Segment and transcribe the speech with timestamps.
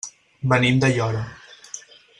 [0.53, 1.23] Venim d'Aiora.